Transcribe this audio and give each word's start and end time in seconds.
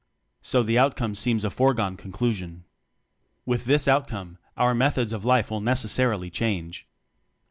So 0.41 0.63
the 0.63 0.79
outcome 0.79 1.13
seems 1.13 1.45
a 1.45 1.51
foregone 1.51 1.95
conclusion. 1.95 2.63
With 3.45 3.65
this 3.65 3.87
outcome, 3.87 4.39
our 4.57 4.73
methods 4.73 5.13
of 5.13 5.25
life 5.25 5.51
will 5.51 5.61
necessarily 5.61 6.31
change. 6.31 6.87